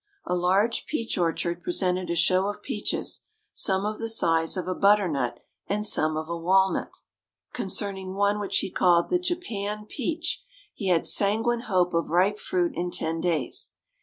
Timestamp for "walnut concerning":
6.35-8.15